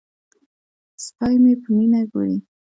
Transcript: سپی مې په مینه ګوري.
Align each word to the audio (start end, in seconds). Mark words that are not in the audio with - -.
سپی 1.05 1.35
مې 1.43 1.53
په 1.61 1.69
مینه 1.77 2.01
ګوري. 2.11 2.37